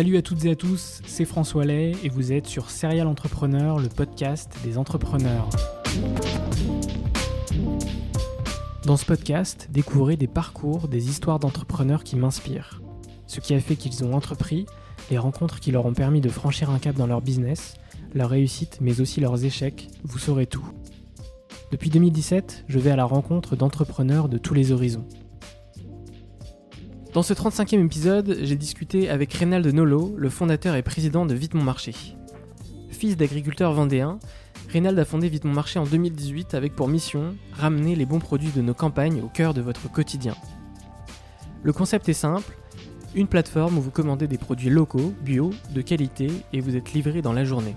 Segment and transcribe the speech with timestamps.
[0.00, 3.78] Salut à toutes et à tous, c'est François Lay et vous êtes sur Serial Entrepreneur,
[3.78, 5.50] le podcast des entrepreneurs.
[8.86, 12.80] Dans ce podcast, découvrez des parcours, des histoires d'entrepreneurs qui m'inspirent.
[13.26, 14.64] Ce qui a fait qu'ils ont entrepris,
[15.10, 17.74] les rencontres qui leur ont permis de franchir un cap dans leur business,
[18.14, 20.66] leur réussite mais aussi leurs échecs, vous saurez tout.
[21.72, 25.04] Depuis 2017, je vais à la rencontre d'entrepreneurs de tous les horizons.
[27.12, 31.54] Dans ce 35e épisode, j'ai discuté avec Reynald Nolo, le fondateur et président de Vite
[31.54, 31.92] Mon Marché.
[32.88, 34.20] Fils d'agriculteur vendéen,
[34.68, 38.52] Reynald a fondé Vite Mon Marché en 2018 avec pour mission ramener les bons produits
[38.54, 40.36] de nos campagnes au cœur de votre quotidien.
[41.64, 42.56] Le concept est simple,
[43.16, 47.22] une plateforme où vous commandez des produits locaux, bio, de qualité et vous êtes livré
[47.22, 47.74] dans la journée.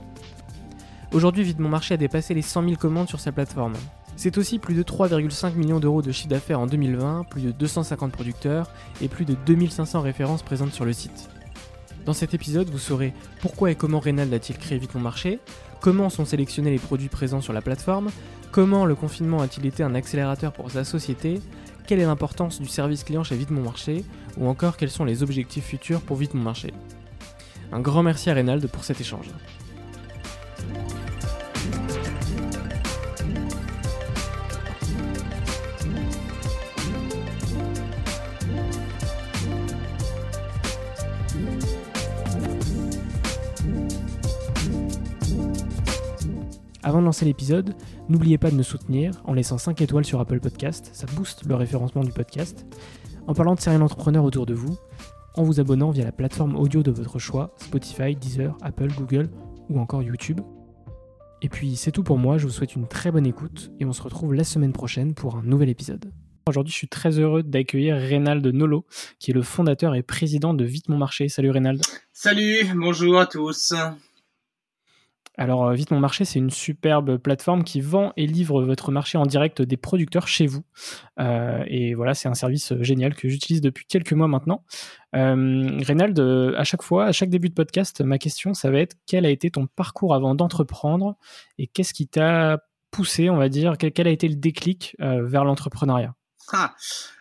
[1.12, 3.74] Aujourd'hui, Vite Mon Marché a dépassé les 100 000 commandes sur sa plateforme.
[4.16, 8.12] C'est aussi plus de 3,5 millions d'euros de chiffre d'affaires en 2020, plus de 250
[8.12, 11.30] producteurs et plus de 2500 références présentes sur le site.
[12.06, 15.40] Dans cet épisode, vous saurez pourquoi et comment Reynald a-t-il créé Vite Mon Marché,
[15.80, 18.10] comment sont sélectionnés les produits présents sur la plateforme,
[18.52, 21.42] comment le confinement a-t-il été un accélérateur pour sa société,
[21.88, 24.04] quelle est l'importance du service client chez Vite Mon Marché,
[24.38, 26.74] ou encore quels sont les objectifs futurs pour Vite Mon Marché.
[27.72, 29.28] Un grand merci à Reynald pour cet échange.
[46.86, 47.76] Avant de lancer l'épisode,
[48.10, 51.56] n'oubliez pas de nous soutenir en laissant 5 étoiles sur Apple Podcast, ça booste le
[51.56, 52.66] référencement du podcast,
[53.26, 54.78] en parlant de serial entrepreneurs autour de vous,
[55.36, 59.30] en vous abonnant via la plateforme audio de votre choix, Spotify, Deezer, Apple, Google
[59.70, 60.42] ou encore YouTube.
[61.42, 63.94] Et puis c'est tout pour moi, je vous souhaite une très bonne écoute et on
[63.94, 66.12] se retrouve la semaine prochaine pour un nouvel épisode.
[66.48, 68.86] Aujourd'hui, je suis très heureux d'accueillir Reynald Nolo,
[69.20, 71.30] qui est le fondateur et président de Vite Mon Marché.
[71.30, 71.82] Salut Reynald.
[72.12, 73.74] Salut, bonjour à tous.
[75.38, 79.26] Alors, Vite Mon Marché, c'est une superbe plateforme qui vend et livre votre marché en
[79.26, 80.64] direct des producteurs chez vous.
[81.20, 84.64] Euh, et voilà, c'est un service génial que j'utilise depuis quelques mois maintenant.
[85.16, 88.96] Euh, Reynald, à chaque fois, à chaque début de podcast, ma question, ça va être
[89.08, 91.16] quel a été ton parcours avant d'entreprendre
[91.58, 92.60] et qu'est-ce qui t'a
[92.92, 96.14] poussé, on va dire, quel, a été le déclic euh, vers l'entrepreneuriat?
[96.52, 96.76] Ah,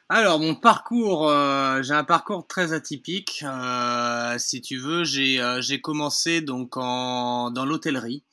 [0.09, 3.44] alors mon parcours, euh, j'ai un parcours très atypique.
[3.47, 8.25] Euh, si tu veux, j'ai euh, j'ai commencé donc en dans l'hôtellerie.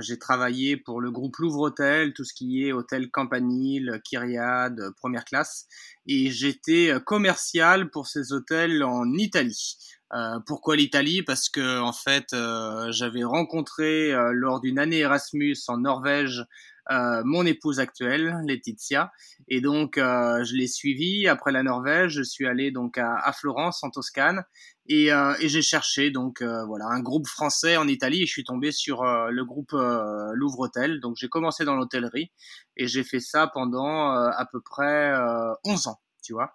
[0.00, 5.24] j'ai travaillé pour le groupe Louvre Hôtel, tout ce qui est hôtel Campanile, Kyriade, première
[5.24, 5.66] classe,
[6.06, 9.76] et j'étais commercial pour ces hôtels en Italie.
[10.46, 11.22] pourquoi l'Italie?
[11.22, 12.34] Parce que en fait,
[12.90, 16.44] j'avais rencontré lors d'une année Erasmus en Norvège
[16.90, 19.12] euh, mon épouse actuelle, Laetitia.
[19.48, 21.28] Et donc, euh, je l'ai suivie.
[21.28, 24.42] Après la Norvège, je suis allé donc à, Florence, en Toscane.
[24.86, 28.44] Et, euh, et j'ai cherché donc voilà un groupe français en Italie et je suis
[28.44, 31.00] tombé sur le groupe Louvre Hôtel.
[31.00, 32.32] Donc j'ai commencé dans l'hôtellerie
[32.76, 35.12] et j'ai fait ça pendant à peu près
[35.64, 36.54] 11 ans tu vois.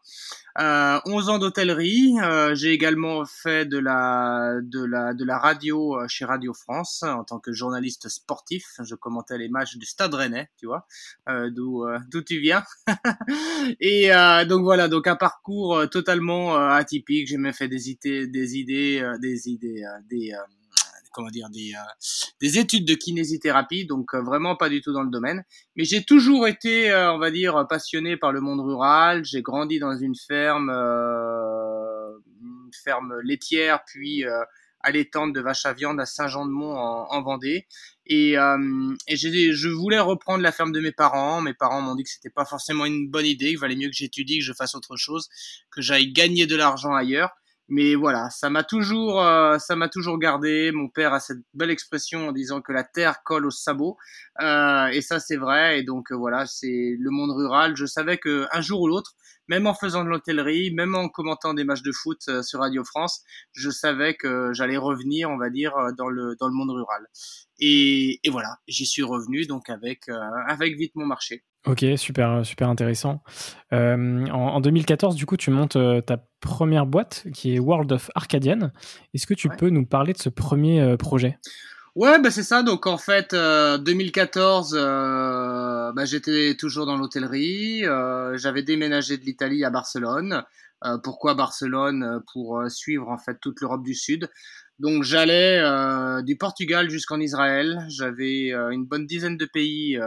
[0.59, 2.15] Euh, 11 ans d'hôtellerie.
[2.21, 7.03] Euh, j'ai également fait de la, de la, de la radio euh, chez Radio France
[7.03, 8.79] en tant que journaliste sportif.
[8.83, 10.88] Je commentais les matchs du Stade Rennais, tu vois,
[11.29, 12.63] euh, d'où euh, d'où tu viens.
[13.79, 14.09] Et
[14.47, 17.27] donc voilà, donc un parcours totalement atypique.
[17.27, 20.33] J'ai même fait des idées, des idées, des idées, des
[21.15, 21.73] comment dire des
[22.41, 25.44] des études de kinésithérapie, donc vraiment pas du tout dans le domaine.
[25.75, 29.25] Mais j'ai toujours été, on va dire, passionné par le monde rural.
[29.25, 32.21] J'ai grandi dans une ferme, une
[32.83, 34.25] ferme laitière, puis
[34.85, 37.65] à l'étang de vache à viande à Saint-Jean-de-Mont en, en, Vendée.
[38.06, 41.41] Et, euh, et je voulais reprendre la ferme de mes parents.
[41.41, 43.95] Mes parents m'ont dit que c'était pas forcément une bonne idée, qu'il valait mieux que
[43.95, 45.27] j'étudie, que je fasse autre chose,
[45.71, 47.31] que j'aille gagner de l'argent ailleurs.
[47.67, 50.71] Mais voilà, ça m'a toujours, euh, ça m'a toujours gardé.
[50.71, 53.97] Mon père a cette belle expression en disant que la terre colle au sabot,
[54.41, 55.79] euh, et ça c'est vrai.
[55.79, 57.75] Et donc euh, voilà, c'est le monde rural.
[57.75, 59.13] Je savais que un jour ou l'autre,
[59.47, 62.83] même en faisant de l'hôtellerie, même en commentant des matchs de foot euh, sur Radio
[62.83, 63.23] France,
[63.53, 67.07] je savais que j'allais revenir, on va dire, dans le dans le monde rural.
[67.59, 70.07] Et, et voilà, j'y suis revenu donc avec
[70.47, 71.44] avec vite mon marché.
[71.67, 73.23] Ok, super, super intéressant.
[73.73, 78.12] Euh, en, 2014, du coup, tu montes euh, ta première boîte qui est World of
[78.13, 78.71] Arcadian.
[79.15, 81.39] Est-ce que tu peux nous parler de ce premier euh, projet?
[81.95, 82.62] Ouais, bah c'est ça.
[82.62, 87.83] Donc en fait, 2014, bah, j'étais toujours dans l'hôtellerie.
[88.35, 90.44] J'avais déménagé de l'Italie à Barcelone.
[91.03, 92.21] pourquoi Barcelone?
[92.33, 94.29] Pour suivre en fait toute l'Europe du Sud.
[94.77, 95.63] Donc j'allais
[96.23, 97.85] du Portugal jusqu'en Israël.
[97.88, 99.97] J'avais une bonne dizaine de pays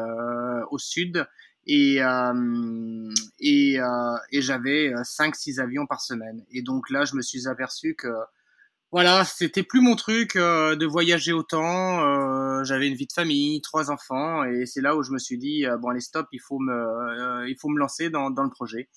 [0.71, 1.27] au sud
[1.69, 6.45] et euh, et, euh, et j'avais 5 euh, six avions par semaine.
[6.51, 8.09] Et donc là je me suis aperçu que
[8.91, 12.65] voilà c'était plus mon truc de voyager autant.
[12.65, 14.45] J'avais une vie de famille trois enfants.
[14.45, 17.57] Et c'est là où je me suis dit bon allez stop il faut me il
[17.61, 18.89] faut me lancer dans, dans le projet.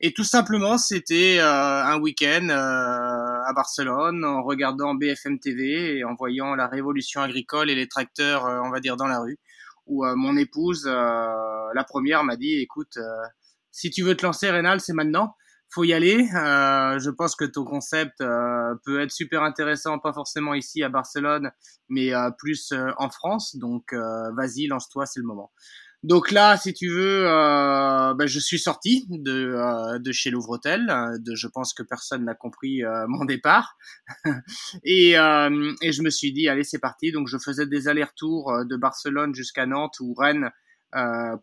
[0.00, 6.56] Et tout simplement c'était un week-end à Barcelone en regardant BFM TV et en voyant
[6.56, 9.38] la révolution agricole et les tracteurs on va dire dans la rue
[9.86, 13.24] où euh, mon épouse, euh, la première, m'a dit, écoute, euh,
[13.70, 15.34] si tu veux te lancer, Rénal, c'est maintenant
[15.70, 16.28] faut y aller.
[16.34, 20.88] Euh, je pense que ton concept euh, peut être super intéressant, pas forcément ici à
[20.88, 21.50] Barcelone,
[21.88, 23.56] mais euh, plus en France.
[23.56, 25.52] Donc, vas-y, lance-toi, c'est le moment.
[26.02, 30.86] Donc là, si tu veux, euh, ben, je suis sorti de, euh, de chez Louvre-Hôtel.
[31.18, 33.76] De, je pense que personne n'a compris euh, mon départ.
[34.84, 37.12] et, et je me suis dit, allez, c'est parti.
[37.12, 40.50] Donc je faisais des allers-retours de Barcelone jusqu'à Nantes ou Rennes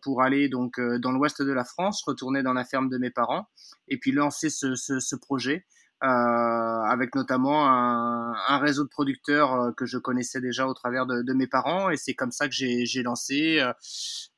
[0.02, 3.46] pour aller donc dans l'ouest de la France, retourner dans la ferme de mes parents
[3.86, 5.66] et puis lancer ce, ce, ce projet.
[6.02, 11.06] Euh, avec notamment un, un, réseau de producteurs euh, que je connaissais déjà au travers
[11.06, 11.88] de, de mes parents.
[11.88, 13.72] Et c'est comme ça que j'ai lancé euh,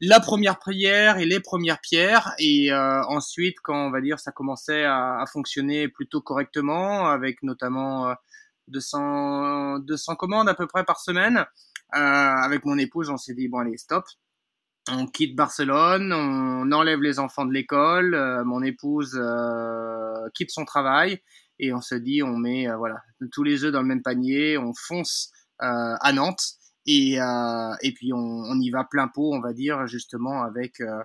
[0.00, 2.34] la première prière et les premières pierres.
[2.38, 8.14] Et ensuite, quand on va dire ça commençait à, à fonctionner plutôt correctement, avec notamment
[8.68, 11.46] 200, 200 commandes à peu près par semaine,
[11.90, 14.04] avec mon épouse, on s'est dit bon allez stop
[14.88, 21.20] on quitte Barcelone, on enlève les enfants de l'école, mon épouse euh, quitte son travail
[21.58, 22.96] et on se dit on met euh, voilà
[23.32, 25.30] tous les œufs dans le même panier, on fonce
[25.62, 26.56] euh, à Nantes
[26.86, 30.80] et, euh, et puis on, on, y va plein pot, on va dire justement avec
[30.80, 31.02] euh,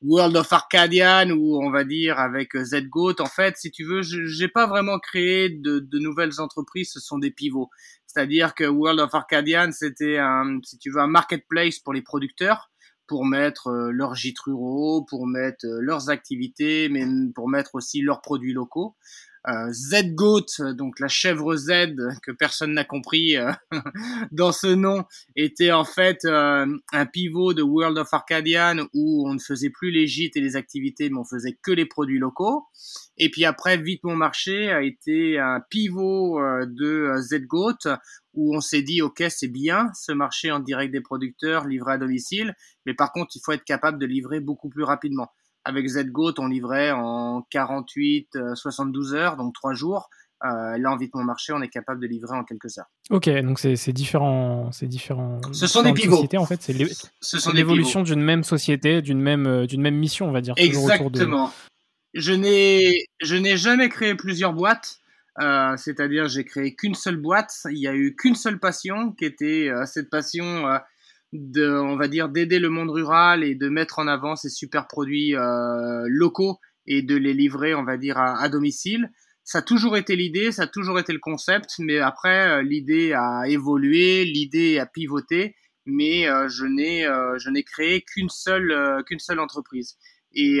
[0.00, 3.16] World of Arcadian ou on va dire avec euh, ZGoat.
[3.18, 7.18] En fait, si tu veux, j'ai pas vraiment créé de, de, nouvelles entreprises, ce sont
[7.18, 7.68] des pivots.
[8.06, 12.70] C'est-à-dire que World of Arcadian, c'était un, si tu veux, un marketplace pour les producteurs
[13.06, 17.04] pour mettre leurs gîtes ruraux, pour mettre leurs activités, mais
[17.34, 18.96] pour mettre aussi leurs produits locaux
[19.48, 23.52] euh, Z-Goat, donc la chèvre Z que personne n'a compris euh,
[24.32, 25.04] dans ce nom,
[25.36, 29.90] était en fait euh, un pivot de World of Arcadian où on ne faisait plus
[29.90, 32.64] les gîtes et les activités, mais on faisait que les produits locaux.
[33.16, 37.98] Et puis après, Vite Mon Marché a été un pivot euh, de Z-Goat
[38.32, 41.98] où on s'est dit, OK, c'est bien ce marché en direct des producteurs livré à
[41.98, 42.54] domicile,
[42.86, 45.28] mais par contre, il faut être capable de livrer beaucoup plus rapidement.
[45.64, 50.10] Avec ZGoat, on livrait en 48, 72 euh, heures, donc 3 jours.
[50.44, 52.90] Euh, là, en vite mon marché, on est capable de livrer en quelques heures.
[53.08, 55.40] Ok, donc c'est différents, c'est différents.
[55.52, 56.26] Ce sont des pivots.
[56.36, 56.74] En fait, c'est
[57.52, 60.54] l'évolution d'une même société, d'une même, euh, d'une même mission, on va dire.
[60.58, 61.50] Exactement.
[62.12, 64.98] Je n'ai, je n'ai jamais créé plusieurs boîtes.
[65.40, 67.52] Euh, c'est-à-dire, j'ai créé qu'une seule boîte.
[67.70, 70.66] Il y a eu qu'une seule passion, qui était euh, cette passion
[71.34, 74.86] de, on va dire, d'aider le monde rural et de mettre en avant ces super
[74.86, 79.10] produits euh, locaux et de les livrer, on va dire, à, domicile.
[79.42, 83.12] Ça a toujours été l'idée, ça a toujours été le concept, mais après, euh, l'idée
[83.12, 89.18] a évolué, l'idée a pivoté, mais euh, je n'ai je n'ai créé qu'une seule qu'une
[89.18, 89.96] seule entreprise.
[90.32, 90.60] Et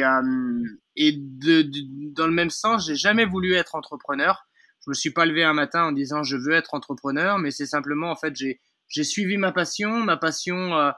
[0.96, 1.68] et de,
[2.12, 4.44] dans le même sens, j'ai jamais voulu être entrepreneur.
[4.84, 7.66] Je me suis pas levé un matin en disant je veux être entrepreneur, mais c'est
[7.66, 9.90] simplement en fait j'ai j'ai suivi ma passion.
[10.00, 10.90] Ma passion, euh,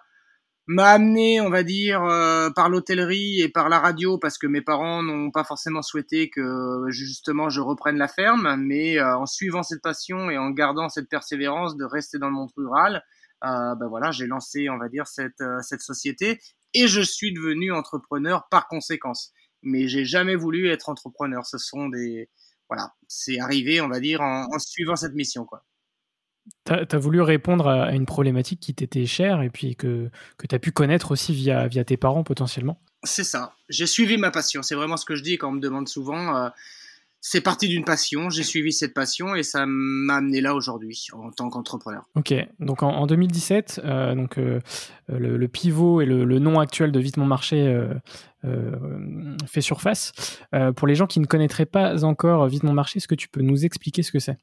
[0.66, 4.62] m'a amené, on va dire, euh, par l'hôtellerie et par la radio, parce que mes
[4.62, 9.62] parents n'ont pas forcément souhaité que justement je reprenne la ferme, mais euh, en suivant
[9.62, 13.02] cette passion et en gardant cette persévérance de rester dans le monde rural,
[13.44, 16.40] euh, ben voilà, j'ai lancé, on va dire, cette, cette société
[16.74, 19.32] et je suis devenu entrepreneur par conséquence.
[19.62, 21.46] Mais j'ai jamais voulu être entrepreneur.
[21.46, 22.28] Ce sont des,
[22.68, 25.64] voilà, c'est arrivé, on va dire, en, en suivant cette mission, quoi.
[26.64, 30.54] Tu as, voulu répondre à, une problématique qui t'était chère et puis que, que tu
[30.54, 32.80] as pu connaître aussi via, via tes parents potentiellement?
[33.04, 33.54] C'est ça.
[33.68, 34.62] J'ai suivi ma passion.
[34.62, 36.36] C'est vraiment ce que je dis quand on me demande souvent.
[36.36, 36.48] Euh,
[37.20, 38.30] c'est parti d'une passion.
[38.30, 42.04] J'ai suivi cette passion et ça m'a amené là aujourd'hui en tant qu'entrepreneur.
[42.14, 42.34] Ok.
[42.60, 44.60] Donc en, 2017, euh, donc, euh,
[45.08, 47.86] le, pivot et le, le, nom actuel de Vite Mon Marché
[49.46, 50.12] fait surface.
[50.76, 53.42] pour les gens qui ne connaîtraient pas encore Vite Mon Marché, est-ce que tu peux
[53.42, 54.38] nous expliquer ce que c'est?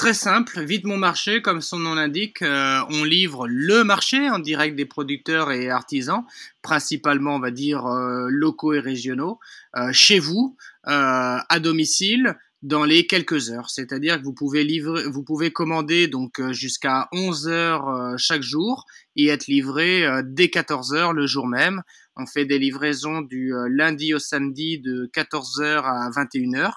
[0.00, 4.38] Très simple, vite mon marché, comme son nom l'indique, euh, on livre le marché en
[4.38, 6.24] direct des producteurs et artisans,
[6.62, 9.38] principalement on va dire euh, locaux et régionaux,
[9.76, 13.68] euh, chez vous, à domicile, dans les quelques heures.
[13.68, 19.26] C'est-à-dire que vous pouvez livrer, vous pouvez commander donc jusqu'à 11 heures chaque jour et
[19.26, 21.82] être livré dès 14 heures le jour même.
[22.20, 26.70] On fait des livraisons du euh, lundi au samedi de 14h à 21h.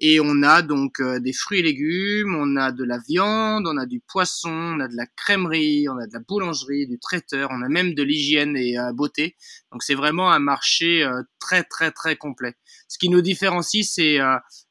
[0.00, 3.76] Et on a donc euh, des fruits et légumes, on a de la viande, on
[3.76, 7.50] a du poisson, on a de la crèmerie, on a de la boulangerie, du traiteur,
[7.52, 9.36] on a même de l'hygiène et euh, beauté.
[9.70, 11.06] Donc c'est vraiment un marché
[11.38, 12.54] très très très complet.
[12.88, 14.18] Ce qui nous différencie, c'est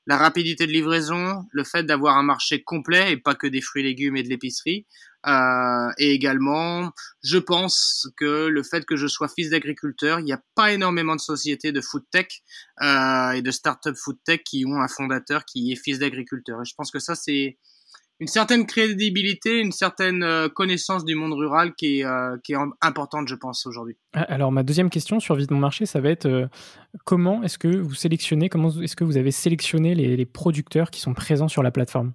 [0.07, 3.83] la rapidité de livraison, le fait d'avoir un marché complet et pas que des fruits
[3.83, 4.87] et légumes et de l'épicerie.
[5.27, 6.91] Euh, et également,
[7.23, 11.15] je pense que le fait que je sois fils d'agriculteur, il n'y a pas énormément
[11.15, 12.27] de sociétés de food tech
[12.81, 16.61] euh, et de start-up food tech qui ont un fondateur qui est fils d'agriculteur.
[16.61, 17.57] Et je pense que ça, c'est
[18.19, 23.65] une certaine crédibilité, une certaine euh, connaissance du monde rural qui est, importante, je pense,
[23.65, 23.97] aujourd'hui.
[24.13, 26.47] Ah, alors, ma deuxième question sur Vite Mon Marché, ça va être
[27.03, 31.15] comment est-ce que vous sélectionnez, comment est-ce que vous avez sélectionné les producteurs qui sont
[31.15, 32.13] présents sur la plateforme?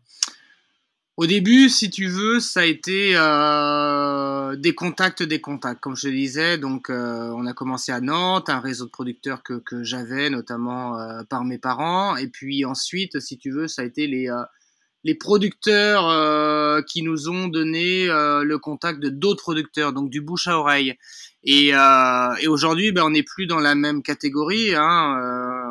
[1.20, 6.08] Au début, si tu veux, ça a été euh, des contacts, des contacts, comme je
[6.08, 6.56] te disais.
[6.56, 11.22] Donc, euh, on a commencé à Nantes, un réseau de producteurs que, j'avais, notamment euh,
[11.28, 12.16] par mes parents.
[12.16, 14.30] Et puis ensuite, si tu veux, ça a été les,
[15.04, 20.58] les producteurs qui nous ont donné le contact de d'autres producteurs, donc du bouche à
[20.58, 20.96] oreille.
[21.44, 24.74] Et, et aujourd'hui, ben, on n'est plus dans la même catégorie.
[24.74, 25.20] Hein,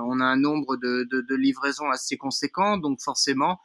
[0.10, 3.60] on a un nombre de, livraisons assez conséquent, donc forcément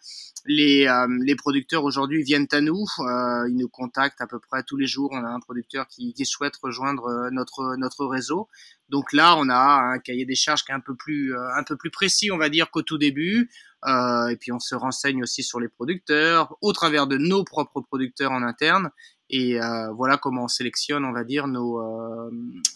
[0.46, 4.76] les, euh, producteurs aujourd'hui viennent à nous, euh, ils nous contactent à peu près tous
[4.76, 5.10] les jours.
[5.12, 8.48] On a un producteur qui, souhaite rejoindre euh, notre réseau.
[8.88, 12.38] Donc là, on a un cahier des charges qui est un peu plus précis, on
[12.38, 13.50] va dire, qu'au tout début.
[13.86, 18.32] Et puis on se renseigne aussi sur les producteurs au travers de nos propres producteurs
[18.32, 18.90] en interne.
[19.30, 19.58] Et
[19.94, 21.80] voilà comment on sélectionne, on va dire, nos,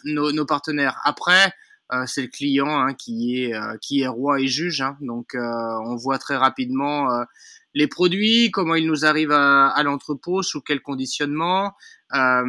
[0.05, 0.99] nos, partenaires.
[1.05, 1.53] Après.
[2.07, 4.81] C'est le client hein, qui est qui est roi et juge.
[4.81, 4.97] Hein.
[5.01, 7.09] Donc on voit très rapidement
[7.75, 11.75] les produits, comment ils nous arrivent à, l'entrepôt, sous quel conditionnement.
[12.15, 12.43] Euh,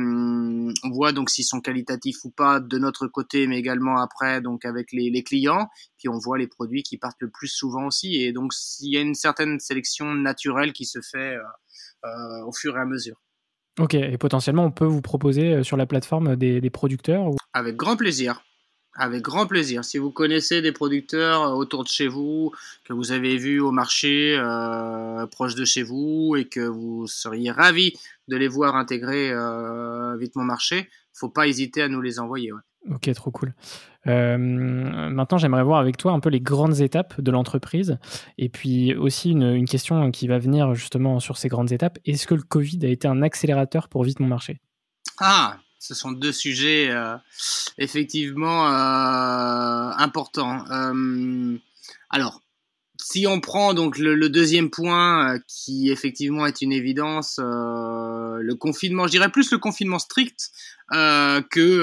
[0.83, 4.65] on voit donc s'ils sont qualitatifs ou pas de notre côté, mais également après donc
[4.65, 5.67] avec les, clients.
[5.97, 8.15] Puis on voit les produits qui partent le plus souvent aussi.
[8.15, 11.41] Et donc il y a une certaine sélection naturelle qui se fait euh,
[12.05, 13.21] euh, au fur et à mesure.
[13.79, 17.35] Ok, et potentiellement on peut vous proposer sur la plateforme des, des producteurs ou...
[17.53, 18.41] Avec grand plaisir.
[18.95, 19.85] Avec grand plaisir.
[19.85, 22.51] Si vous connaissez des producteurs euh, autour de chez vous,
[22.83, 27.51] que vous avez vus au marché euh, proche de chez vous et que vous seriez
[27.51, 27.93] ravi
[28.27, 32.51] de les voir intégrer euh, vite mon marché, faut pas hésiter à nous les envoyer.
[32.89, 33.53] Ok, trop cool.
[34.07, 37.97] Euh, maintenant, j'aimerais voir avec toi un peu les grandes étapes de l'entreprise
[38.37, 41.99] et puis aussi une, une, question qui va venir justement sur ces grandes étapes.
[42.05, 44.61] Est-ce que le Covid a été un accélérateur pour Vite Mon Marché?
[45.19, 47.15] Ah, ce sont deux sujets euh,
[47.77, 50.65] effectivement euh, importants.
[50.69, 51.57] Euh,
[52.09, 52.41] alors,
[53.01, 59.11] si on prend donc le, deuxième point qui effectivement est une évidence, le confinement, je
[59.11, 60.51] dirais plus le confinement strict
[60.91, 61.79] que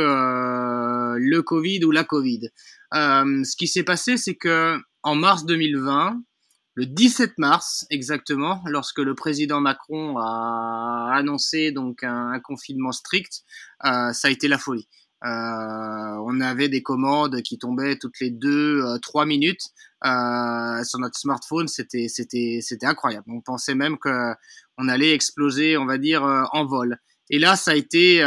[1.16, 2.50] le Covid ou la Covid.
[2.92, 6.20] ce qui s'est passé, c'est que en mars 2020,
[6.76, 13.42] le 17 mars exactement, lorsque le président Macron a annoncé donc un, confinement strict,
[13.84, 14.86] euh, ça a été la folie.
[15.24, 19.70] Euh, on avait des commandes qui tombaient toutes les deux, euh, trois minutes
[20.04, 21.66] euh, sur notre smartphone.
[21.66, 23.24] C'était, c'était, c'était incroyable.
[23.28, 24.34] On pensait même que
[24.76, 26.98] on allait exploser, on va dire, euh, en vol.
[27.30, 28.20] Et là, ça a été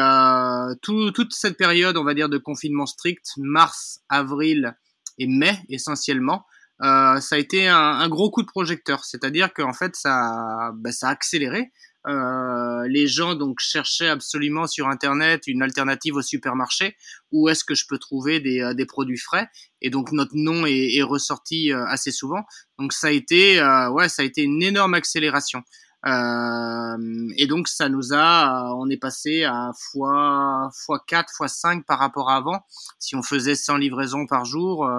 [0.82, 4.76] tout, toute cette période, on va dire, de confinement strict, mars, avril
[5.18, 6.44] et mai essentiellement.
[6.82, 9.06] Euh, ça a été un, un, gros coup de projecteur.
[9.06, 11.72] C'est-à-dire qu'en fait, ça, bah, ça a accéléré.
[12.08, 16.96] Euh, les gens donc cherchaient absolument sur internet une alternative au supermarché.
[17.32, 19.50] Où est-ce que je peux trouver des, euh, des produits frais
[19.82, 22.44] Et donc notre nom est, est ressorti euh, assez souvent.
[22.78, 23.60] Donc ça a été
[23.92, 25.62] ouais ça a été une énorme accélération.
[26.06, 32.00] et donc ça nous a, on est passé à fois fois 4, fois 5 par
[32.00, 32.62] rapport à avant.
[33.00, 34.90] Si on faisait 100 livraisons par jour,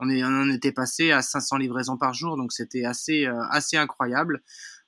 [0.00, 4.42] on, est, était passé à 500 livraisons par jour, donc c'était assez assez incroyable.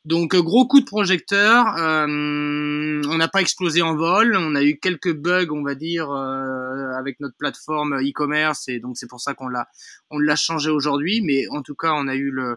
[0.05, 4.65] Donc euh, gros coup de projecteur, euh, on n'a pas explosé en vol, on a
[4.65, 9.21] eu quelques bugs, on va dire, euh, avec notre plateforme e-commerce et donc c'est pour
[9.21, 9.69] ça qu'on l'a
[10.11, 12.57] on l'a changé aujourd'hui, mais en tout cas on a eu le,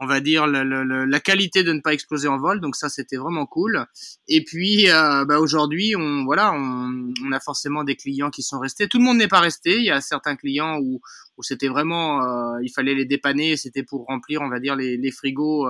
[0.00, 3.44] on va dire la qualité de ne pas exploser en vol, donc ça c'était vraiment
[3.44, 3.84] cool.
[4.26, 8.96] Et puis bah, aujourd'hui on voilà on, a forcément des clients qui sont restés, tout
[8.96, 11.02] le monde n'est pas resté, il y a certains clients où
[11.42, 15.68] c'était vraiment il fallait les dépanner, c'était pour remplir on va dire les frigos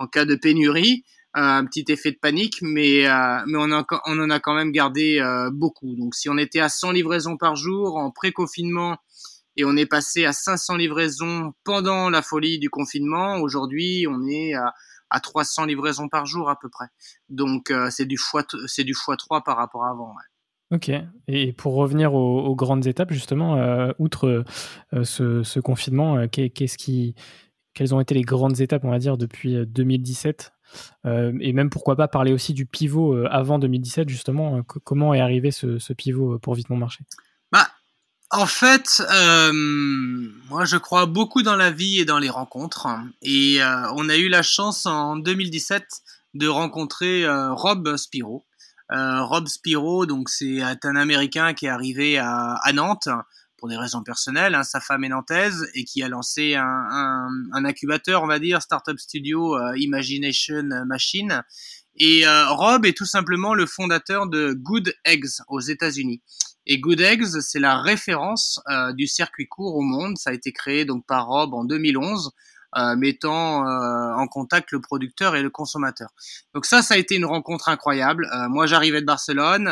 [0.00, 1.04] en cas de pénurie.
[1.36, 5.20] Euh, un petit effet de panique, mais, euh, mais on, en a quand même gardé
[5.20, 5.94] euh, beaucoup.
[5.94, 8.96] Donc si on était à 100 livraisons par jour en pré-confinement
[9.56, 14.54] et on est passé à 500 livraisons pendant la folie du confinement, aujourd'hui on est
[14.54, 14.74] à,
[15.08, 16.86] à 300 livraisons par jour à peu près.
[17.28, 20.12] Donc c'est du fois c'est du fois 3 par rapport à avant.
[20.72, 20.90] Ok.
[21.28, 24.44] Et pour revenir aux, grandes étapes, justement, outre
[24.92, 27.14] ce, confinement, qu'est-ce qui,
[27.74, 30.52] quelles ont été les grandes étapes, on va dire, depuis 2017
[31.04, 34.62] euh, euh, Et même pourquoi pas parler aussi du pivot euh, avant 2017, justement.
[34.62, 37.04] comment est arrivé ce, pivot pour Vite Mon Marché
[37.52, 37.68] bah,
[38.30, 39.02] En fait,
[40.48, 42.88] moi je crois beaucoup dans la vie et dans les rencontres.
[43.22, 43.60] Et
[43.94, 45.86] on a eu la chance en 2017
[46.34, 48.44] de rencontrer Rob Spiro.
[48.90, 53.08] Rob Spiro, donc c'est un Américain qui est arrivé à, à Nantes
[53.60, 54.54] pour des raisons personnelles.
[54.54, 58.98] Hein, sa femme est nantaise et qui a lancé un, incubateur, on va dire, startup
[58.98, 61.42] studio euh, Imagination Machine.
[61.96, 66.22] Et euh, Rob est tout simplement le fondateur de Good Eggs aux États-Unis.
[66.66, 70.16] Et Good Eggs, c'est la référence euh, du circuit court au monde.
[70.16, 72.32] Ça a été créé donc par Rob en 2011.
[72.96, 76.10] mettant en contact le producteur et le consommateur.
[76.54, 78.28] Donc ça, ça a été une rencontre incroyable.
[78.48, 79.66] moi, j'arrivais de Barcelone,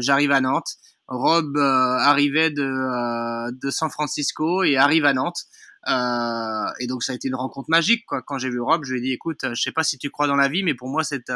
[0.00, 0.74] j'arrive à Nantes,
[1.12, 1.60] Rob euh,
[1.98, 5.44] arrivait de, euh, de San Francisco et arrive à Nantes.
[5.88, 8.22] Euh, et donc ça a été une rencontre magique quoi.
[8.22, 10.28] Quand j'ai vu Rob, je lui ai dit écoute, je sais pas si tu crois
[10.28, 11.32] dans la vie, mais pour moi cette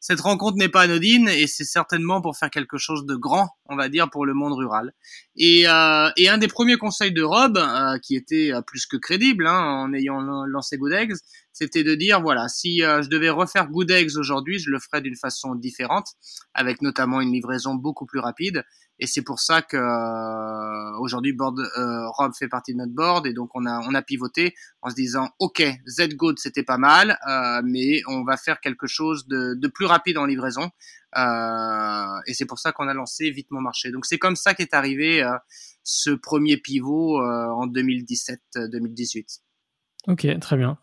[0.00, 3.76] cette rencontre n'est pas anodine et c'est certainement pour faire quelque chose de grand, on
[3.76, 4.94] va dire, pour le monde rural.
[5.36, 7.58] Et, euh, et un des premiers conseils de Rob,
[8.02, 11.16] qui était plus que crédible hein, en ayant lancé Good Eggs,
[11.52, 15.16] c'était de dire voilà, si je devais refaire Good Eggs aujourd'hui, je le ferais d'une
[15.16, 16.08] façon différente,
[16.54, 18.64] avec notamment une livraison beaucoup plus rapide.
[18.98, 23.26] Et c'est pour ça que euh, aujourd'hui, board, euh, Rob fait partie de notre board
[23.26, 27.18] et donc on a on a pivoté en se disant ok, Z-Good c'était pas mal,
[27.28, 30.70] euh, mais on va faire quelque chose de, de plus rapide en livraison.
[31.16, 33.90] Euh, et c'est pour ça qu'on a lancé Vite mon marché.
[33.90, 35.36] Donc c'est comme ça qu'est arrivé euh,
[35.82, 39.40] ce premier pivot euh, en 2017-2018.
[40.08, 40.78] Ok, très bien.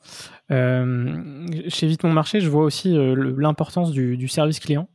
[0.50, 4.88] Euh, chez Vite Mon Marché, je vois aussi euh, l'importance du, du, service client.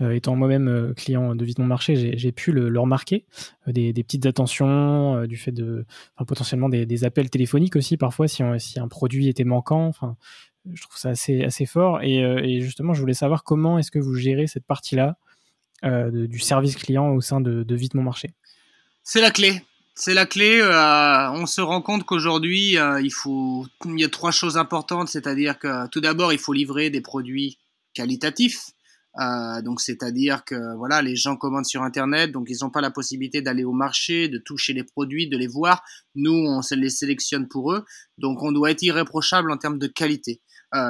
[0.00, 3.26] Euh, étant moi-même client de Vite Mon Marché, j'ai pu le, le remarquer.
[3.66, 5.84] Des, des, petites attentions, du fait de
[6.14, 9.86] enfin, potentiellement des, des, appels téléphoniques aussi parfois si, on, si un produit était manquant.
[9.86, 10.16] Enfin,
[10.72, 12.00] je trouve ça assez, assez fort.
[12.02, 15.18] Et, et justement, je voulais savoir comment est-ce que vous gérez cette partie-là
[15.82, 18.30] du service client au sein de, de Vite Mon Marché.
[19.02, 19.60] C'est la clé.
[19.98, 20.60] C'est la clé.
[20.60, 25.08] Euh, on se rend compte qu'aujourd'hui, euh, il faut, il y a trois choses importantes,
[25.08, 27.56] c'est-à-dire que tout d'abord, il faut livrer des produits
[27.94, 28.72] qualitatifs.
[29.18, 32.90] Euh, donc, c'est-à-dire que voilà, les gens commandent sur Internet, donc ils n'ont pas la
[32.90, 35.82] possibilité d'aller au marché, de toucher les produits, de les voir.
[36.14, 37.86] Nous, on les sélectionne pour eux.
[38.18, 40.42] Donc, on doit être irréprochable en termes de qualité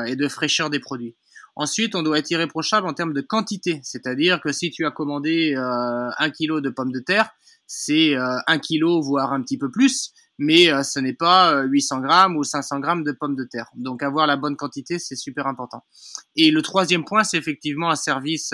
[0.09, 1.15] et de fraîcheur des produits.
[1.55, 5.55] Ensuite, on doit être irréprochable en termes de quantité, c'est-à-dire que si tu as commandé
[5.55, 7.31] un kilo de pommes de terre,
[7.67, 11.97] c'est euh, un kilo, voire un petit peu plus, mais euh, ce n'est pas 800
[11.97, 13.71] euh, grammes ou 500 grammes de pommes de terre.
[13.75, 15.83] Donc avoir la bonne quantité, c'est super important.
[16.37, 18.53] Et le troisième point, c'est effectivement un service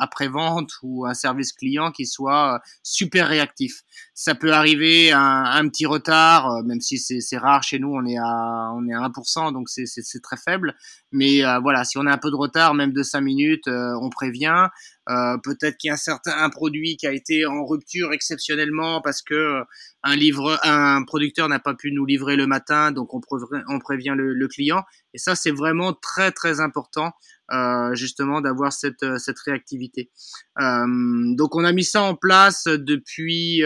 [0.00, 3.82] après-vente ou un service client qui soit super réactif.
[4.14, 8.16] Ça peut arriver un, un petit retard, même si c'est rare chez nous, on est
[8.18, 10.74] à on est à 1%, donc c'est très faible.
[11.12, 14.68] Mais voilà, si on a un peu de retard, même de 5 minutes, on prévient.
[15.08, 19.00] Euh, peut-être qu'il y a un certain un produit qui a été en rupture exceptionnellement
[19.00, 19.64] parce que euh,
[20.02, 23.20] un livre, un producteur n'a pas pu nous livrer le matin, donc on,
[23.80, 24.84] prévient, le, le, client.
[25.14, 27.12] Et ça, c'est vraiment très très important,
[27.52, 30.10] euh, justement, d'avoir cette euh, cette réactivité.
[30.60, 30.86] Euh,
[31.34, 33.62] donc on a mis ça en place depuis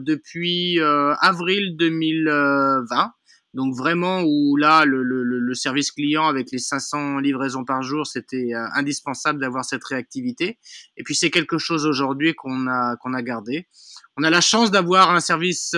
[0.00, 3.12] depuis avril 2020.
[3.54, 8.06] Donc vraiment où là le, le, le service client avec les 500 livraisons par jour,
[8.06, 10.58] c'était indispensable d'avoir cette réactivité.
[10.96, 13.68] Et puis c'est quelque chose aujourd'hui qu'on a qu'on a gardé.
[14.16, 15.74] On a la chance d'avoir un service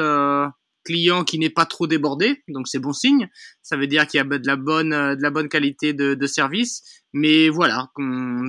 [0.87, 3.29] client qui n'est pas trop débordé, donc c'est bon signe.
[3.61, 6.27] Ça veut dire qu'il y a de la bonne, de la bonne qualité de, de
[6.27, 7.03] service.
[7.12, 7.91] Mais voilà,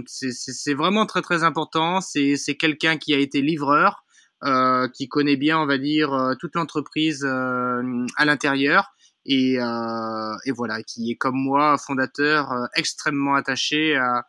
[0.05, 1.99] c'est vraiment très très important.
[1.99, 4.03] C'est quelqu'un qui a été livreur,
[4.43, 8.93] euh, qui connaît bien, on va dire, euh, toute l'entreprise euh, à l'intérieur.
[9.27, 14.23] Et, euh, et, voilà, qui est comme moi, fondateur, euh, extrêmement attaché à,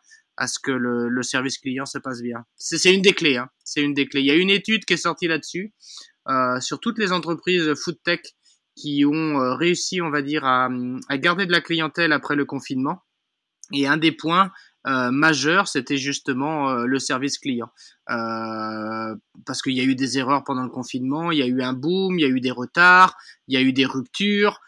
[0.47, 2.45] ce que le, service client se passe bien.
[2.57, 3.37] C'est une des clés.
[3.37, 3.49] Hein.
[3.63, 4.21] C'est une des clés.
[4.21, 5.73] Il y a une étude qui est sortie là-dessus.
[6.27, 8.19] Euh, sur toutes les entreprises food tech
[8.75, 10.69] qui ont réussi, on va dire, à,
[11.13, 13.01] garder de la clientèle après le confinement.
[13.73, 14.51] Et un des points
[14.85, 17.69] majeurs, c'était justement le service client.
[18.07, 21.73] Parce qu'il y a eu des erreurs pendant le confinement, il y a eu un
[21.73, 23.15] boom, il y a eu des retards,
[23.47, 24.61] il y a eu des ruptures.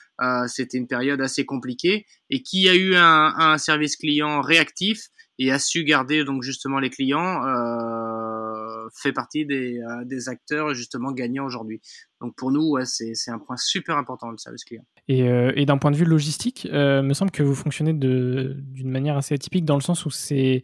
[0.48, 2.06] C'était une période assez compliquée.
[2.30, 5.08] Et qui a eu un, service client réactif
[5.40, 10.74] et a su garder donc justement les clients euh, fait partie des, euh, des, acteurs
[10.74, 11.82] justement gagnants aujourd'hui.
[12.20, 14.84] Donc pour nous, c'est un point super important le service client.
[15.08, 19.18] Et, euh, d'un point de vue logistique, euh, me semble que vous fonctionnez d'une manière
[19.18, 20.64] assez atypique dans le sens où les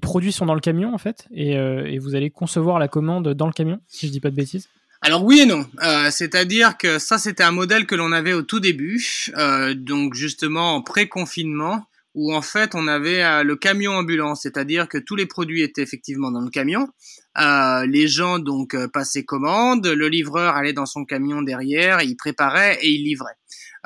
[0.00, 3.34] produits sont dans le camion en fait et, euh, et, vous allez concevoir la commande
[3.34, 4.68] dans le camion, si je dis pas de bêtises.
[5.06, 8.42] Alors oui et non, euh, c'est-à-dire que ça c'était un modèle que l'on avait au
[8.42, 9.30] tout début,
[9.76, 14.98] donc justement en pré-confinement où en fait on avait euh, le camion ambulant, c'est-à-dire que
[14.98, 16.88] tous les produits étaient effectivement dans le camion.
[17.38, 22.16] Euh, les gens donc euh, passaient commande, le livreur allait dans son camion derrière, il
[22.16, 23.36] préparait et il livrait.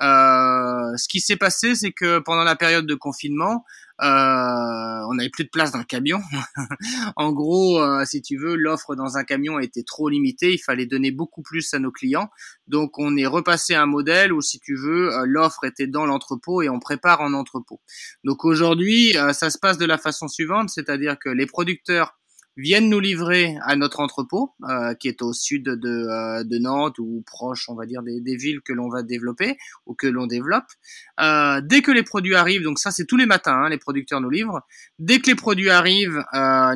[0.00, 5.30] Euh, ce qui s'est passé, c'est que pendant la période de confinement, euh, on n'avait
[5.30, 6.20] plus de place dans le camion.
[7.16, 10.54] en gros, euh, si tu veux, l'offre dans un camion était trop limitée.
[10.54, 12.28] Il fallait donner beaucoup plus à nos clients.
[12.66, 16.62] Donc, on est repassé à un modèle où, si tu veux, l'offre était dans l'entrepôt
[16.62, 17.80] et on prépare en entrepôt.
[18.24, 22.18] Donc aujourd'hui, ça se passe de la façon suivante, c'est-à-dire que les producteurs
[22.58, 26.98] viennent nous livrer à notre entrepôt, euh, qui est au sud de, euh, de, Nantes
[26.98, 30.66] ou proche, on va dire, des, villes que l'on va développer ou que l'on développe.
[31.20, 34.20] Euh, dès que les produits arrivent, donc ça c'est tous les matins, hein, les producteurs
[34.20, 34.60] nous livrent.
[34.98, 36.24] Dès que les produits arrivent,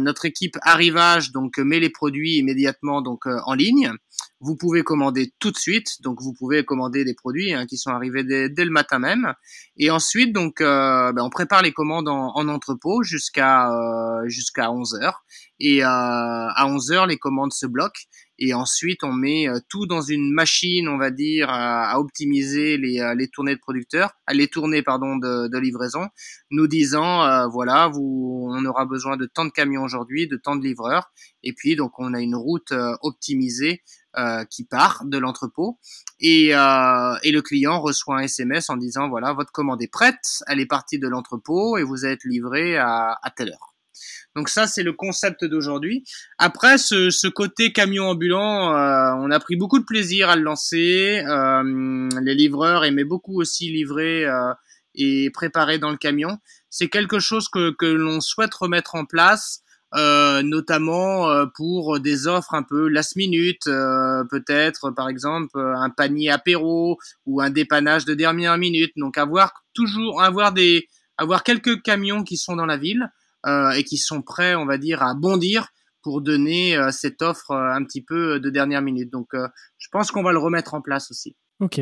[0.01, 3.92] notre équipe arrivage donc met les produits immédiatement donc en ligne.
[4.41, 7.91] Vous pouvez commander tout de suite, donc vous pouvez commander des produits hein, qui sont
[7.91, 9.35] arrivés dès, le matin même.
[9.77, 14.71] Et ensuite, donc, euh, ben, on prépare les commandes en, en entrepôt jusqu'à euh, jusqu'à
[14.71, 15.23] 11 heures.
[15.65, 18.03] Et euh, à 11 heures, les commandes se bloquent.
[18.37, 23.01] Et ensuite, on met euh, tout dans une machine, on va dire, à, optimiser les,
[23.01, 26.09] euh, les tournées de producteurs, les tournées pardon de, de livraison,
[26.51, 30.65] nous disant voilà, vous, on aura besoin de tant de camions aujourd'hui, de tant de
[30.65, 31.13] livreurs.
[31.45, 33.83] Et puis donc, on a une route optimisée
[34.16, 35.79] euh, qui part de l'entrepôt
[36.20, 40.42] et, euh, et, le client reçoit un SMS en disant voilà votre commande est prête,
[40.48, 43.72] elle est partie de l'entrepôt et vous êtes livré à, à telle heure.
[44.35, 46.05] Donc ça c'est le concept d'aujourd'hui.
[46.38, 50.42] Après ce, ce, côté camion ambulant, euh, on a pris beaucoup de plaisir à le
[50.42, 51.22] lancer.
[51.27, 54.53] Euh, les livreurs aimaient beaucoup aussi livrer euh,
[54.94, 56.38] et préparer dans le camion.
[56.70, 59.62] C'est quelque chose que, que l'on souhaite remettre en place.
[59.94, 65.90] Euh, notamment euh, pour des offres un peu last minute, euh, peut-être par exemple un
[65.90, 68.92] panier apéro ou un dépannage de dernière minute.
[68.96, 73.11] Donc avoir toujours avoir des avoir quelques camions qui sont dans la ville
[73.76, 75.66] et qui sont prêts, on va dire, à bondir
[76.00, 79.11] pour donner cette offre un petit peu de dernière minute.
[79.11, 81.37] Donc je pense qu'on va le remettre en place aussi.
[81.59, 81.81] Ok.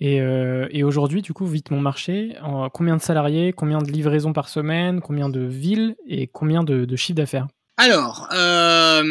[0.00, 3.90] Et, euh, et aujourd'hui, du coup, vite mon marché, en, combien de salariés, combien de
[3.90, 7.46] livraisons par semaine, combien de villes et combien de, de chiffre d'affaires?
[7.78, 9.02] Alors, euh,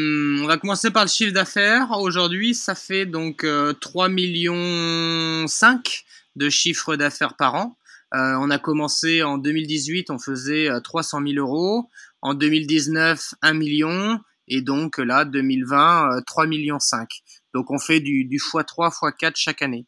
[0.42, 1.92] on va commencer par le chiffre d'affaires.
[2.00, 6.04] Aujourd'hui, ça fait donc euh, 3 millions 5
[6.36, 7.78] de chiffre d'affaires par an.
[8.16, 11.90] Euh, on a commencé en 2018, on faisait 300 euh, 000 euros.
[12.24, 14.20] En 2019, 1 million.
[14.48, 17.08] Et donc là, 2020, 3 millions 5.
[17.56, 19.88] Donc on fait du, du x3, x4 chaque année.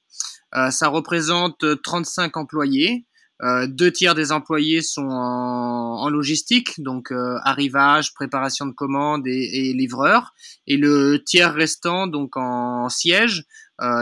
[0.55, 3.05] Euh, ça représente 35 euh, employés.
[3.43, 9.49] Euh, deux tiers des employés sont en, logistique, donc euh, arrivage, préparation de commandes et,
[9.69, 10.33] et, livreur,
[10.65, 13.43] et le tiers restant donc en siège,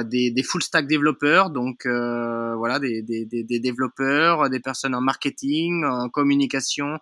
[0.05, 6.07] des, full stack développeurs, donc voilà des, des, des, développeurs, des personnes en marketing, en
[6.07, 6.97] communication,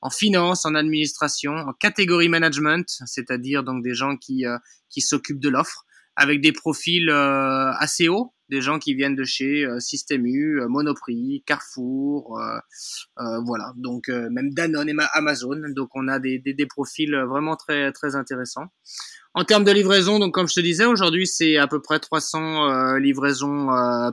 [0.00, 4.44] en finance, en administration, en catégorie management, c'est-à-dire donc des gens qui
[4.88, 5.85] qui s'occupent de l'offre,
[6.16, 10.68] avec des profils assez hauts des gens qui viennent de chez euh, Système U, euh,
[10.68, 12.58] Monoprix, Carrefour, euh,
[13.18, 15.60] euh, voilà, donc même Danone et Amazon.
[15.74, 18.66] Donc on a des, des, des, profils vraiment très très intéressants.
[19.34, 22.96] En termes de livraison, donc comme je te disais, aujourd'hui c'est à peu près 300
[22.96, 23.66] livraisons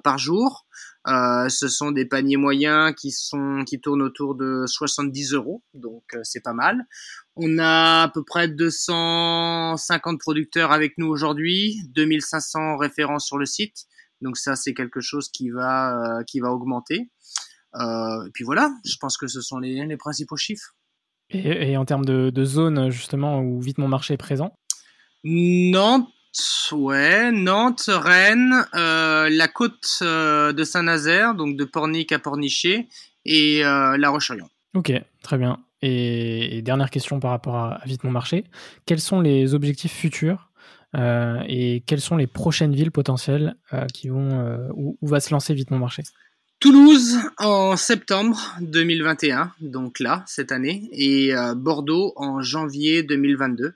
[0.03, 0.65] par jour.
[1.07, 6.03] Euh, ce sont des paniers moyens qui sont qui tournent autour de 70 euros, donc
[6.13, 6.85] euh, c'est pas mal.
[7.35, 13.85] On a à peu près 250 producteurs avec nous aujourd'hui, 2500 référents sur le site,
[14.21, 17.09] donc ça c'est quelque chose qui va euh, qui va augmenter.
[17.75, 20.75] et puis voilà, je pense que ce sont les, les principaux chiffres.
[21.29, 24.55] Et, en termes de, de zone justement où vite mon marché est présent?
[25.23, 26.07] Nantes,
[26.71, 32.87] ouais, Nantes, Rennes, euh, la côte euh, de Saint-Nazaire, donc de Pornic à Pornichet,
[33.25, 34.47] et euh, La Roche-sur-Yon.
[34.75, 34.91] Ok,
[35.21, 35.59] très bien.
[35.81, 38.45] Et, dernière question par rapport à, Vite Mon Marché.
[38.85, 40.49] Quels sont les objectifs futurs
[40.95, 43.55] et quelles sont les prochaines villes potentielles
[43.95, 46.03] qui vont, où, où, va se lancer Vite Mon Marché
[46.59, 53.73] Toulouse en septembre 2021, donc là, cette année, et Bordeaux en janvier 2022.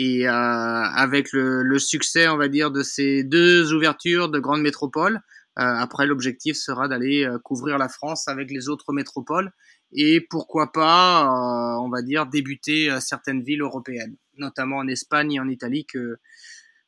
[0.00, 4.62] Et euh, avec le, le, succès, on va dire, de ces deux ouvertures de grandes
[4.62, 5.20] métropoles,
[5.58, 9.50] euh, après l'objectif sera d'aller euh, couvrir la France avec les autres métropoles
[9.90, 15.40] et pourquoi pas, euh, on va dire, débuter certaines villes européennes, notamment en Espagne et
[15.40, 16.16] en Italie que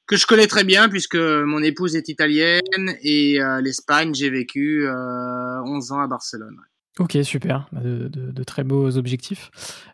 [0.07, 5.93] que je connais très bien puisque mon épouse est italienne et l'Espagne, j'ai vécu 11
[5.93, 6.57] ans à Barcelone.
[7.01, 9.51] Ok, super, bah, de, très beaux objectifs.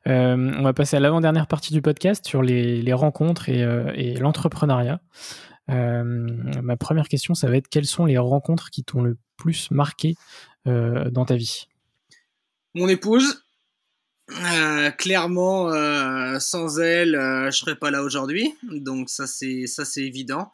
[0.09, 5.01] Euh, on va passer à l'avant-dernière partie du podcast sur les, rencontres et, euh, l'entrepreneuriat.
[5.71, 9.71] Euh, ma première question, ça va être quelles sont les rencontres qui t'ont le plus
[9.71, 10.16] marqué
[10.64, 11.69] dans ta vie?
[12.75, 13.45] Mon épouse,
[14.99, 15.71] clairement,
[16.40, 18.53] sans elle, je serais pas là aujourd'hui.
[18.64, 20.51] Donc ça c'est ça c'est évident.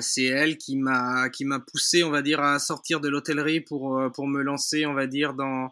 [0.00, 4.00] C'est elle qui m'a qui m'a poussé, on va dire, à sortir de l'hôtellerie pour
[4.14, 5.70] pour me lancer, on va dire, dans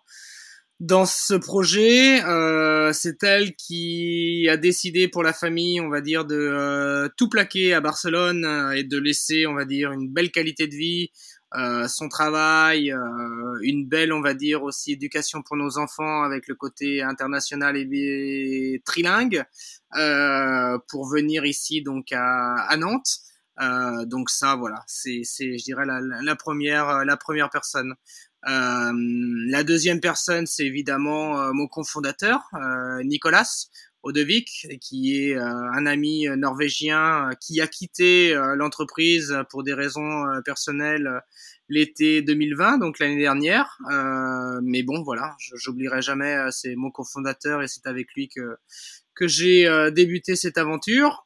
[0.81, 2.23] dans ce projet.
[2.25, 7.75] Euh, c'est elle qui a décidé pour la famille, on va dire, de tout plaquer
[7.75, 11.11] à Barcelone et de laisser, on va dire, une belle qualité de vie,
[11.55, 16.49] euh, son travail, euh, une belle, on va dire aussi, éducation pour nos enfants avec
[16.49, 19.45] le côté international et trilingue,
[19.97, 23.21] euh, pour venir ici donc à, à Nantes.
[23.61, 27.95] Euh, donc ça, voilà, c'est, c'est, je dirais la, la, première, la première personne.
[28.49, 28.93] Euh,
[29.49, 32.49] la deuxième personne, c'est évidemment mon cofondateur,
[33.03, 33.67] Nicolas,
[34.03, 41.23] Odevik, qui est un ami norvégien qui a quitté l'entreprise pour des raisons personnelles
[41.69, 43.79] l'été 2020, donc l'année dernière.
[44.63, 48.59] mais bon, voilà, j'oublierai jamais, c'est mon cofondateur et c'est avec lui que
[49.17, 51.25] que j'ai débuté cette aventure.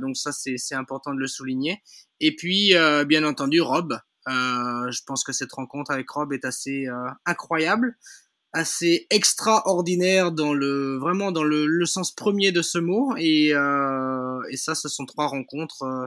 [0.00, 1.80] donc ça, c'est important de le souligner.
[2.20, 2.74] Et puis,
[3.06, 3.98] bien entendu, Rob.
[4.26, 6.86] je pense que cette rencontre avec Rob est assez
[7.24, 7.96] incroyable
[8.52, 14.40] assez extraordinaire dans le vraiment dans le, le sens premier de ce mot et, euh,
[14.50, 16.06] et ça ce sont trois rencontres euh,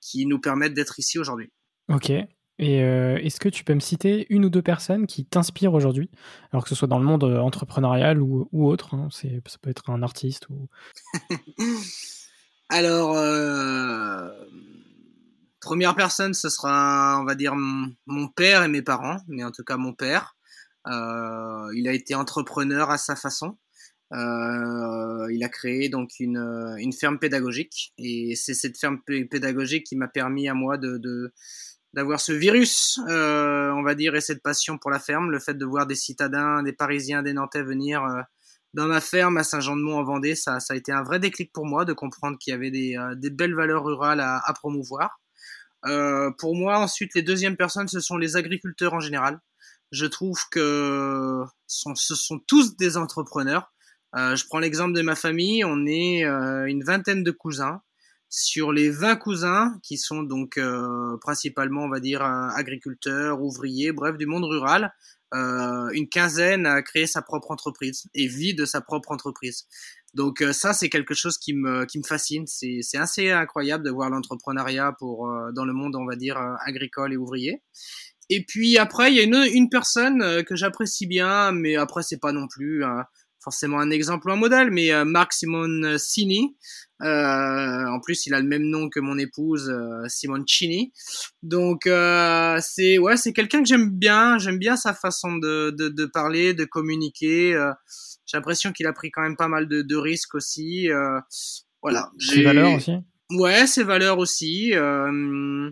[0.00, 1.52] qui nous permettent d'être ici aujourd'hui.
[1.88, 2.12] Ok.
[2.58, 6.10] Et euh, est-ce que tu peux me citer une ou deux personnes qui t'inspirent aujourd'hui,
[6.52, 9.90] alors que ce soit dans le monde euh, entrepreneurial ou, autre hein, Ça peut être
[9.90, 10.68] un artiste ou.
[12.68, 14.28] alors, euh,
[15.60, 19.64] première personne, ce sera, on va dire, mon père et mes parents, mais en tout
[19.64, 20.34] cas mon père.
[20.86, 23.58] Il a été entrepreneur à sa façon.
[24.10, 30.48] Il a créé donc une, ferme pédagogique et c'est cette ferme pédagogique qui m'a permis
[30.48, 31.30] à moi de
[31.94, 35.54] d'avoir ce virus, euh, on va dire, et cette passion pour la ferme, le fait
[35.54, 38.20] de voir des citadins, des Parisiens, des Nantais venir euh,
[38.74, 41.66] dans ma ferme à Saint-Jean-de-Mont en Vendée, ça, ça a été un vrai déclic pour
[41.66, 45.18] moi de comprendre qu'il y avait des, euh, des belles valeurs rurales à, à promouvoir.
[45.86, 49.40] Euh, pour moi, ensuite, les deuxièmes personnes, ce sont les agriculteurs en général.
[49.90, 53.72] Je trouve que ce sont tous des entrepreneurs.
[54.16, 57.80] Euh, je prends l'exemple de ma famille, on est euh, une vingtaine de cousins.
[58.30, 64.16] Sur les 20 cousins, qui sont donc euh, principalement, on va dire, agriculteurs, ouvriers, bref,
[64.16, 64.92] du monde rural,
[65.32, 69.66] une quinzaine a créé sa propre entreprise et vit de sa propre entreprise.
[70.14, 72.46] Donc ça, c'est quelque chose qui me, qui me fascine.
[72.46, 77.18] C'est assez incroyable de voir l'entrepreneuriat pour dans le monde, on va dire, agricole et
[77.18, 77.62] ouvrier.
[78.30, 82.02] Et puis après, il y a une, une personne euh, que j'apprécie bien, mais après,
[82.02, 83.02] c'est pas non plus euh,
[83.48, 86.54] forcément un exemple ou un modèle, mais euh, Marc Simoncini.
[87.00, 90.92] Euh, en plus, il a le même nom que mon épouse, euh, Simoncini.
[91.42, 91.88] Donc,
[92.60, 94.36] c'est ouais, c'est quelqu'un que j'aime bien.
[94.36, 97.52] J'aime bien sa façon de, de, de parler, de communiquer.
[98.26, 100.88] J'ai l'impression qu'il a pris quand même pas mal de, de risques aussi.
[101.82, 102.10] voilà.
[102.18, 102.92] Ses valeurs aussi.
[103.30, 104.72] Ouais, ses valeurs aussi.
[104.74, 105.70] Euh,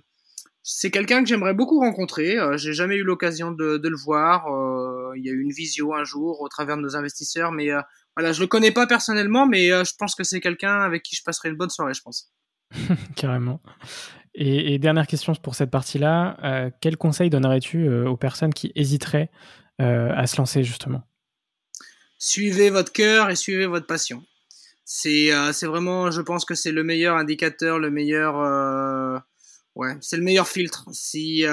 [0.69, 2.37] c'est quelqu'un que j'aimerais beaucoup rencontrer.
[2.39, 4.53] Euh, j'ai jamais eu l'occasion de, le voir.
[4.53, 7.71] Euh, il y a eu une visio un jour au travers de nos investisseurs, mais
[7.71, 7.81] euh,
[8.17, 11.23] voilà, je le connais pas personnellement, mais je pense que c'est quelqu'un avec qui je
[11.23, 12.33] passerai une bonne soirée, je pense.
[13.17, 13.61] Carrément.
[14.39, 19.31] Et, dernière question pour cette partie-là, euh, quel conseil donnerais-tu euh, aux personnes qui hésiteraient
[19.81, 21.03] euh, à se lancer justement?
[22.19, 24.23] Suivez votre cœur et suivez votre passion.
[24.85, 25.31] C'est
[25.63, 28.37] vraiment, je pense que c'est le meilleur indicateur, le meilleur,
[29.75, 30.85] ouais, c'est le meilleur filtre.
[30.93, 31.45] Si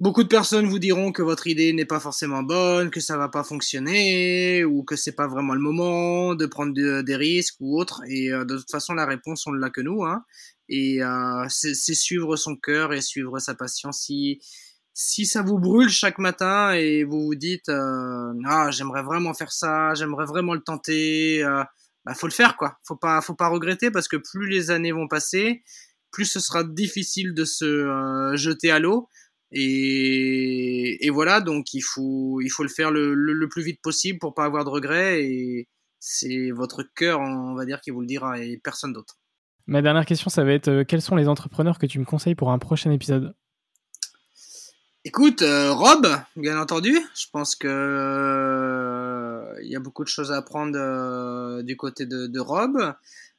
[0.00, 3.28] Beaucoup de personnes vous diront que votre idée n'est pas forcément bonne, que ça va
[3.28, 8.02] pas fonctionner, ou que c'est pas vraiment le moment de prendre des risques ou autre.
[8.08, 10.04] Et euh, de toute façon, la réponse, on l'a que nous.
[10.04, 10.24] Hein.
[10.68, 13.90] Et euh, c'est suivre son cœur et suivre sa passion.
[13.90, 14.40] Si,
[15.00, 19.52] si ça vous brûle chaque matin et vous vous dites euh, ah j'aimerais vraiment faire
[19.52, 21.62] ça, j'aimerais vraiment le tenter, euh,
[22.04, 22.78] bah faut le faire quoi.
[22.82, 25.62] Faut pas, faut pas regretter parce que plus les années vont passer,
[26.10, 29.08] plus ce sera difficile de se euh, jeter à l'eau.
[29.52, 34.18] Et, et, voilà, donc il faut, il faut le faire le, le, plus vite possible
[34.18, 35.24] pour pas avoir de regrets.
[35.24, 35.68] Et
[36.00, 39.16] c'est votre cœur, on va dire, qui vous le dira et personne d'autre.
[39.66, 42.34] Ma dernière question, ça va être euh, quels sont les entrepreneurs que tu me conseilles
[42.34, 43.34] pour un prochain épisode?
[45.04, 46.06] Écoute, euh, Rob,
[46.36, 46.98] bien entendu.
[47.14, 52.26] Je pense que euh, il y a beaucoup de choses à apprendre du côté de,
[52.26, 52.94] de Rob.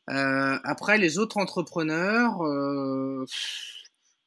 [0.08, 2.40] après, les autres entrepreneurs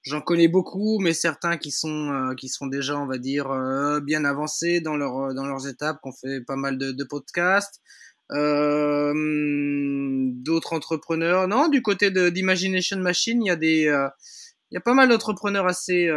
[0.03, 4.01] J'en connais beaucoup, mais certains qui sont euh, qui sont déjà, on va dire, euh,
[4.01, 7.81] bien avancés dans leur euh, dans leurs étapes, qu'on fait pas mal de, podcasts.
[10.45, 13.83] D'autres entrepreneurs, non, du côté d'Imagination Machine, il y a des
[14.71, 16.09] il y a pas mal d'entrepreneurs assez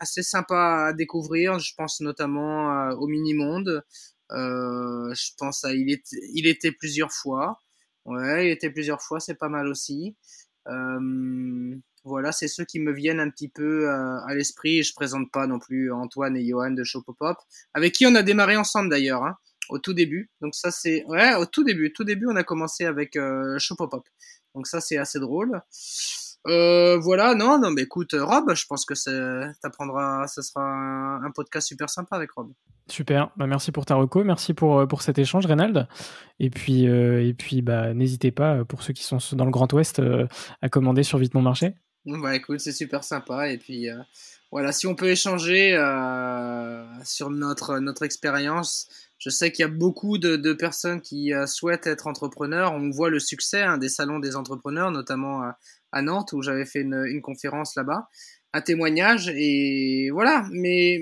[0.00, 1.58] assez sympas à découvrir.
[1.58, 3.82] Je pense notamment au Mini Monde.
[4.30, 7.58] je pense à il était il était plusieurs fois.
[8.04, 10.16] Ouais, il était plusieurs fois, c'est pas mal aussi.
[10.68, 14.82] Euh, voilà, c'est ceux qui me viennent un petit peu euh, à l'esprit.
[14.82, 17.36] Je présente pas non plus Antoine et Johan de Shopopop,
[17.74, 19.36] avec qui on a démarré ensemble d'ailleurs, hein,
[19.68, 20.30] au tout début.
[20.40, 24.08] Donc ça c'est, ouais, au tout début, tout début on a commencé avec euh, Shopopop.
[24.54, 25.62] Donc ça c'est assez drôle.
[26.48, 28.94] Euh, voilà, non, non, mais écoute, Rob, je pense que
[29.60, 32.50] t'apprendras, ce sera un, podcast super sympa avec Rob.
[32.88, 35.86] Super, bah merci pour ta reco, merci pour, pour cet échange, Reynald.
[36.40, 36.88] Et puis,
[37.38, 40.02] puis bah, n'hésitez pas, pour ceux qui sont dans le Grand Ouest,
[40.62, 41.76] à commander sur Vite Mon Marché.
[42.04, 43.48] Bah écoute, c'est super sympa.
[43.50, 43.96] Et puis euh,
[44.50, 48.88] voilà, si on peut échanger euh, sur notre, notre expérience,
[49.18, 52.72] je sais qu'il y a beaucoup de, de personnes qui euh, souhaitent être entrepreneurs.
[52.72, 55.42] On voit le succès hein, des salons des entrepreneurs, notamment
[55.92, 58.08] à Nantes, où j'avais fait une, une conférence là-bas,
[58.52, 59.28] un témoignage.
[59.36, 61.00] Et voilà, mais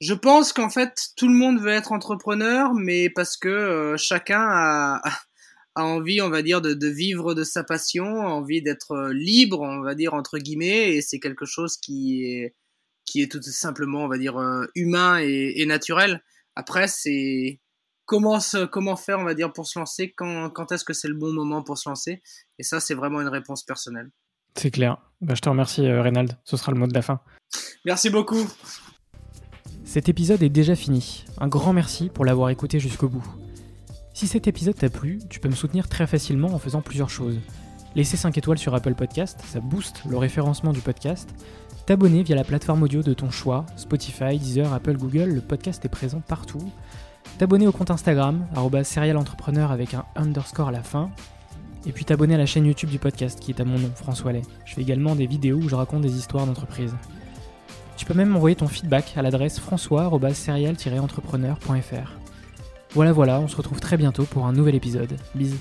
[0.00, 5.02] je pense qu'en fait, tout le monde veut être entrepreneur, mais parce que chacun a
[5.76, 9.12] a envie, on va dire, de, de vivre de sa passion, a envie d'être euh,
[9.12, 12.54] libre, on va dire, entre guillemets, et c'est quelque chose qui est,
[13.04, 16.22] qui est tout simplement, on va dire, euh, humain et, et naturel.
[16.56, 17.60] Après, c'est
[18.06, 21.08] comment, se, comment faire, on va dire, pour se lancer, quand, quand est-ce que c'est
[21.08, 22.22] le bon moment pour se lancer,
[22.58, 24.10] et ça, c'est vraiment une réponse personnelle.
[24.54, 24.96] C'est clair.
[25.20, 26.38] Bah, je te remercie, euh, Reynald.
[26.44, 27.20] Ce sera le mot de la fin.
[27.84, 28.48] Merci beaucoup.
[29.84, 31.24] Cet épisode est déjà fini.
[31.38, 33.24] Un grand merci pour l'avoir écouté jusqu'au bout.
[34.16, 37.38] Si cet épisode t'a plu, tu peux me soutenir très facilement en faisant plusieurs choses.
[37.94, 41.28] Laisser 5 étoiles sur Apple Podcast, ça booste le référencement du podcast.
[41.84, 45.90] T'abonner via la plateforme audio de ton choix, Spotify, Deezer, Apple, Google, le podcast est
[45.90, 46.72] présent partout.
[47.36, 48.46] T'abonner au compte Instagram,
[48.84, 51.10] serialentrepreneur avec un underscore à la fin.
[51.84, 54.32] Et puis t'abonner à la chaîne YouTube du podcast qui est à mon nom, François
[54.32, 54.40] Lay.
[54.64, 56.96] Je fais également des vidéos où je raconte des histoires d'entreprise.
[57.98, 62.15] Tu peux même m'envoyer ton feedback à l'adresse françois-serial-entrepreneur.fr.
[62.96, 65.18] Voilà voilà, on se retrouve très bientôt pour un nouvel épisode.
[65.34, 65.58] Bisous.